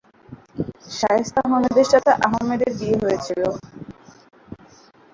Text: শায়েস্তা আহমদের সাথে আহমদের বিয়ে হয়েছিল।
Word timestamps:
শায়েস্তা 0.91 1.39
আহমদের 1.47 1.87
সাথে 1.91 2.11
আহমদের 2.27 2.71
বিয়ে 2.79 2.97
হয়েছিল। 3.03 3.41